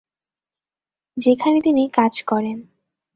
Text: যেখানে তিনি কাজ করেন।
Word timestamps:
যেখানে 1.17 1.57
তিনি 1.61 1.83
কাজ 1.89 2.13
করেন। 2.23 2.57